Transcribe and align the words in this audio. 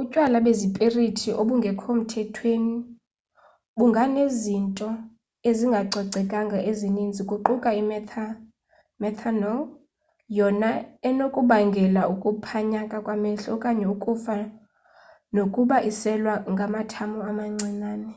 utywala 0.00 0.38
bezipirithi 0.46 1.30
obungekho 1.40 1.88
mthethweni 2.00 2.76
bunganezinto 3.78 4.88
ezingacocekanga 5.48 6.58
ezininzi 6.70 7.22
kuquka 7.30 7.70
imethanol 9.00 9.60
yona 10.38 10.70
enokubangela 11.08 12.02
ukuphanyaka 12.12 12.96
kwamehlo 13.04 13.48
okanye 13.56 13.86
ukufa 13.94 14.36
nokuba 15.34 15.76
iselwa 15.90 16.34
ngamathamo 16.52 17.20
amancinane 17.30 18.12